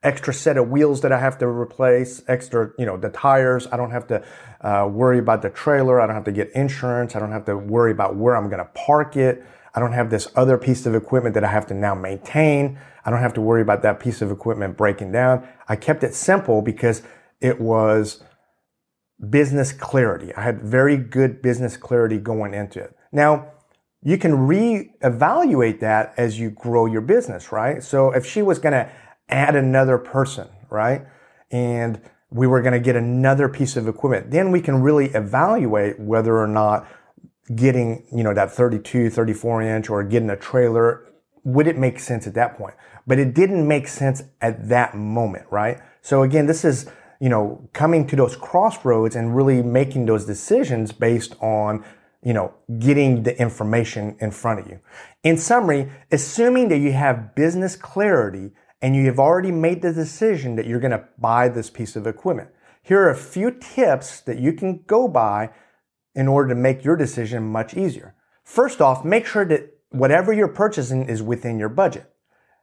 extra 0.02 0.34
set 0.34 0.56
of 0.56 0.68
wheels 0.68 1.00
that 1.02 1.12
I 1.12 1.18
have 1.18 1.38
to 1.38 1.46
replace, 1.46 2.22
extra, 2.28 2.70
you 2.78 2.86
know, 2.86 2.96
the 2.96 3.10
tires. 3.10 3.66
I 3.70 3.76
don't 3.76 3.90
have 3.90 4.06
to 4.08 4.24
uh, 4.60 4.88
worry 4.90 5.18
about 5.18 5.42
the 5.42 5.50
trailer. 5.50 6.00
I 6.00 6.06
don't 6.06 6.14
have 6.14 6.24
to 6.24 6.32
get 6.32 6.50
insurance. 6.52 7.14
I 7.14 7.20
don't 7.20 7.32
have 7.32 7.44
to 7.46 7.56
worry 7.56 7.92
about 7.92 8.16
where 8.16 8.36
I'm 8.36 8.48
going 8.48 8.58
to 8.58 8.70
park 8.74 9.16
it. 9.16 9.44
I 9.74 9.80
don't 9.80 9.92
have 9.92 10.10
this 10.10 10.28
other 10.36 10.58
piece 10.58 10.86
of 10.86 10.94
equipment 10.94 11.34
that 11.34 11.44
I 11.44 11.50
have 11.50 11.66
to 11.68 11.74
now 11.74 11.94
maintain. 11.94 12.78
I 13.04 13.10
don't 13.10 13.20
have 13.20 13.34
to 13.34 13.40
worry 13.40 13.62
about 13.62 13.82
that 13.82 14.00
piece 14.00 14.20
of 14.20 14.30
equipment 14.30 14.76
breaking 14.76 15.12
down. 15.12 15.46
I 15.68 15.76
kept 15.76 16.04
it 16.04 16.14
simple 16.14 16.62
because 16.62 17.02
it 17.40 17.60
was 17.60 18.22
business 19.30 19.72
clarity. 19.72 20.34
I 20.34 20.42
had 20.42 20.62
very 20.62 20.96
good 20.96 21.42
business 21.42 21.76
clarity 21.76 22.18
going 22.18 22.54
into 22.54 22.80
it. 22.80 22.94
Now, 23.12 23.52
you 24.02 24.18
can 24.18 24.32
reevaluate 24.32 25.80
that 25.80 26.12
as 26.16 26.38
you 26.38 26.50
grow 26.50 26.86
your 26.86 27.00
business, 27.00 27.52
right? 27.52 27.82
So 27.82 28.10
if 28.10 28.26
she 28.26 28.42
was 28.42 28.58
going 28.58 28.72
to 28.72 28.90
add 29.28 29.54
another 29.54 29.96
person, 29.96 30.48
right? 30.70 31.06
And 31.50 32.00
we 32.30 32.46
were 32.46 32.62
going 32.62 32.72
to 32.72 32.80
get 32.80 32.96
another 32.96 33.48
piece 33.48 33.76
of 33.76 33.86
equipment, 33.86 34.30
then 34.30 34.50
we 34.50 34.60
can 34.60 34.82
really 34.82 35.06
evaluate 35.10 36.00
whether 36.00 36.36
or 36.36 36.48
not 36.48 36.86
getting, 37.54 38.04
you 38.12 38.22
know, 38.22 38.34
that 38.34 38.52
32, 38.52 39.11
34 39.11 39.62
inch 39.62 39.90
or 39.90 40.02
getting 40.04 40.30
a 40.30 40.37
trailer, 40.37 41.06
would 41.44 41.66
it 41.66 41.76
make 41.76 41.99
sense 41.99 42.26
at 42.26 42.34
that 42.34 42.56
point? 42.56 42.75
But 43.06 43.18
it 43.18 43.34
didn't 43.34 43.66
make 43.66 43.88
sense 43.88 44.22
at 44.40 44.68
that 44.68 44.94
moment, 44.94 45.46
right? 45.50 45.80
So 46.00 46.22
again, 46.22 46.46
this 46.46 46.64
is, 46.64 46.88
you 47.20 47.28
know, 47.28 47.68
coming 47.72 48.06
to 48.08 48.16
those 48.16 48.37
crossroads 48.37 49.16
and 49.16 49.34
really 49.34 49.62
making 49.62 50.06
those 50.06 50.25
decisions 50.25 50.92
based 50.92 51.34
on, 51.40 51.84
you 52.22 52.32
know, 52.32 52.54
getting 52.78 53.25
the 53.25 53.40
information 53.40 54.16
in 54.20 54.30
front 54.30 54.61
of 54.61 54.68
you. 54.68 54.78
In 55.25 55.37
summary, 55.37 55.90
assuming 56.11 56.68
that 56.68 56.78
you 56.78 56.92
have 56.92 57.34
business 57.34 57.75
clarity 57.76 58.52
and 58.80 58.96
you 58.96 59.06
have 59.06 59.18
already 59.18 59.52
made 59.52 59.82
the 59.82 59.92
decision 59.92 60.56
that 60.56 60.66
you're 60.66 60.80
going 60.80 60.92
to 60.92 61.04
buy 61.18 61.49
this 61.49 61.70
piece 61.70 61.94
of 61.96 62.06
equipment. 62.06 62.50
Here 62.82 63.00
are 63.00 63.11
a 63.11 63.16
few 63.16 63.52
tips 63.52 64.20
that 64.22 64.38
you 64.38 64.52
can 64.52 64.82
go 64.88 65.06
by 65.06 65.50
in 66.14 66.28
order 66.28 66.50
to 66.50 66.54
make 66.54 66.85
your 66.85 66.97
decision 66.97 67.42
much 67.45 67.75
easier. 67.75 68.14
First 68.45 68.81
off, 68.81 69.04
make 69.04 69.26
sure 69.26 69.45
that 69.47 69.78
whatever 69.90 70.33
you're 70.33 70.49
purchasing 70.49 71.09
is 71.09 71.23
within 71.23 71.59
your 71.59 71.69
budget. 71.69 72.12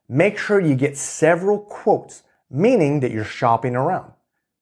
Make 0.08 0.38
sure 0.38 0.60
you 0.60 0.76
get 0.76 0.98
several 0.98 1.60
quotes, 1.60 2.24
meaning 2.50 3.00
that 3.00 3.12
you're 3.12 3.24
shopping 3.24 3.76
around. 3.76 4.14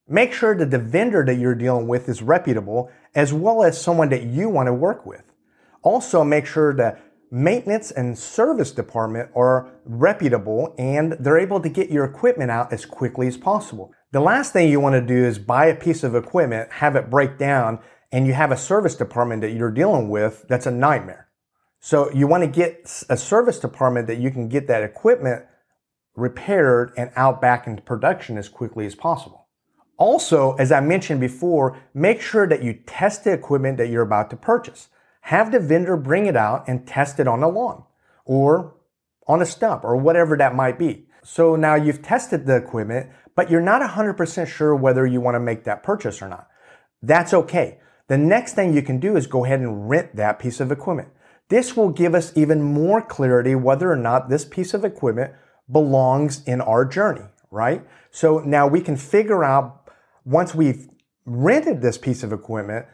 Make 0.07 0.31
sure 0.33 0.55
that 0.55 0.71
the 0.71 0.79
vendor 0.79 1.25
that 1.25 1.35
you're 1.35 1.55
dealing 1.55 1.87
with 1.87 2.07
is 2.07 2.21
reputable 2.21 2.89
as 3.15 3.33
well 3.33 3.63
as 3.63 3.81
someone 3.81 4.09
that 4.09 4.23
you 4.23 4.47
want 4.49 4.67
to 4.67 4.73
work 4.73 5.05
with. 5.05 5.33
Also, 5.81 6.23
make 6.23 6.45
sure 6.45 6.73
that 6.75 7.01
maintenance 7.29 7.91
and 7.91 8.17
service 8.17 8.71
department 8.71 9.29
are 9.35 9.69
reputable 9.83 10.73
and 10.77 11.13
they're 11.13 11.37
able 11.37 11.59
to 11.59 11.69
get 11.69 11.89
your 11.89 12.05
equipment 12.05 12.51
out 12.51 12.71
as 12.71 12.85
quickly 12.85 13.27
as 13.27 13.37
possible. 13.37 13.93
The 14.11 14.21
last 14.21 14.53
thing 14.53 14.69
you 14.69 14.79
want 14.79 14.93
to 14.93 15.01
do 15.01 15.25
is 15.25 15.37
buy 15.39 15.65
a 15.65 15.75
piece 15.75 16.03
of 16.03 16.15
equipment, 16.15 16.71
have 16.71 16.95
it 16.95 17.09
break 17.09 17.37
down, 17.37 17.79
and 18.11 18.25
you 18.25 18.33
have 18.33 18.51
a 18.51 18.57
service 18.57 18.95
department 18.95 19.41
that 19.41 19.51
you're 19.51 19.71
dealing 19.71 20.09
with, 20.09 20.45
that's 20.47 20.65
a 20.65 20.71
nightmare. 20.71 21.27
So 21.79 22.11
you 22.11 22.27
want 22.27 22.43
to 22.43 22.49
get 22.49 23.03
a 23.09 23.17
service 23.17 23.59
department 23.59 24.07
that 24.07 24.17
you 24.17 24.31
can 24.31 24.47
get 24.47 24.67
that 24.67 24.83
equipment 24.83 25.45
repaired 26.15 26.91
and 26.97 27.11
out 27.15 27.39
back 27.41 27.67
into 27.67 27.81
production 27.81 28.37
as 28.37 28.49
quickly 28.49 28.85
as 28.85 28.95
possible. 28.95 29.47
Also, 29.97 30.53
as 30.53 30.71
I 30.71 30.79
mentioned 30.79 31.19
before, 31.19 31.79
make 31.93 32.21
sure 32.21 32.47
that 32.47 32.63
you 32.63 32.73
test 32.73 33.23
the 33.23 33.33
equipment 33.33 33.77
that 33.77 33.89
you're 33.89 34.03
about 34.03 34.29
to 34.29 34.35
purchase. 34.35 34.89
Have 35.21 35.51
the 35.51 35.59
vendor 35.59 35.97
bring 35.97 36.25
it 36.25 36.35
out 36.35 36.67
and 36.67 36.87
test 36.87 37.19
it 37.19 37.27
on 37.27 37.43
a 37.43 37.49
lawn 37.49 37.83
or 38.25 38.75
on 39.27 39.41
a 39.41 39.45
stump 39.45 39.83
or 39.83 39.97
whatever 39.97 40.37
that 40.37 40.55
might 40.55 40.79
be. 40.79 41.07
So 41.23 41.55
now 41.55 41.75
you've 41.75 42.01
tested 42.01 42.45
the 42.45 42.55
equipment, 42.55 43.09
but 43.35 43.51
you're 43.51 43.59
not 43.59 43.81
100% 43.81 44.47
sure 44.47 44.75
whether 44.75 45.05
you 45.05 45.19
want 45.19 45.35
to 45.35 45.39
make 45.39 45.65
that 45.65 45.83
purchase 45.83 46.21
or 46.21 46.29
not. 46.29 46.47
That's 47.01 47.33
okay. 47.33 47.79
The 48.07 48.17
next 48.17 48.53
thing 48.53 48.73
you 48.73 48.81
can 48.81 48.99
do 48.99 49.17
is 49.17 49.27
go 49.27 49.43
ahead 49.43 49.59
and 49.59 49.89
rent 49.89 50.15
that 50.15 50.39
piece 50.39 50.61
of 50.61 50.71
equipment. 50.71 51.09
This 51.49 51.75
will 51.75 51.89
give 51.89 52.15
us 52.15 52.31
even 52.35 52.61
more 52.61 53.01
clarity 53.01 53.53
whether 53.53 53.91
or 53.91 53.97
not 53.97 54.29
this 54.29 54.45
piece 54.45 54.73
of 54.73 54.85
equipment 54.85 55.33
belongs 55.69 56.43
in 56.45 56.61
our 56.61 56.85
journey, 56.85 57.25
right? 57.51 57.85
So 58.11 58.39
now 58.39 58.67
we 58.67 58.79
can 58.79 58.95
figure 58.95 59.43
out 59.43 59.89
once 60.25 60.55
we've 60.55 60.87
rented 61.25 61.81
this 61.81 61.97
piece 61.97 62.23
of 62.23 62.31
equipment, 62.31 62.85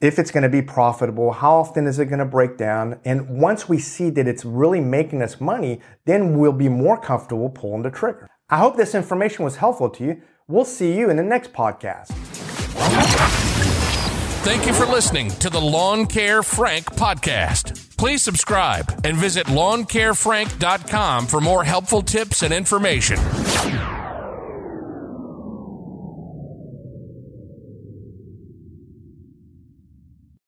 if 0.00 0.18
it's 0.18 0.30
going 0.30 0.42
to 0.42 0.48
be 0.48 0.62
profitable, 0.62 1.32
how 1.32 1.56
often 1.56 1.86
is 1.86 1.98
it 1.98 2.06
going 2.06 2.18
to 2.18 2.24
break 2.24 2.56
down? 2.56 2.98
And 3.04 3.40
once 3.40 3.68
we 3.68 3.78
see 3.78 4.08
that 4.10 4.26
it's 4.26 4.44
really 4.44 4.80
making 4.80 5.22
us 5.22 5.40
money, 5.40 5.80
then 6.06 6.38
we'll 6.38 6.52
be 6.52 6.68
more 6.68 6.98
comfortable 6.98 7.50
pulling 7.50 7.82
the 7.82 7.90
trigger. 7.90 8.28
I 8.48 8.58
hope 8.58 8.76
this 8.76 8.94
information 8.94 9.44
was 9.44 9.56
helpful 9.56 9.90
to 9.90 10.04
you. 10.04 10.22
We'll 10.48 10.64
see 10.64 10.96
you 10.96 11.10
in 11.10 11.16
the 11.16 11.22
next 11.22 11.52
podcast. 11.52 12.12
Thank 14.46 14.64
you 14.68 14.74
for 14.74 14.86
listening 14.86 15.30
to 15.40 15.50
the 15.50 15.60
Lawn 15.60 16.06
Care 16.06 16.40
Frank 16.40 16.86
podcast. 16.94 17.96
Please 17.96 18.22
subscribe 18.22 18.88
and 19.02 19.16
visit 19.16 19.48
lawncarefrank.com 19.48 21.26
for 21.26 21.40
more 21.40 21.64
helpful 21.64 22.00
tips 22.00 22.44
and 22.44 22.54
information. 22.54 23.18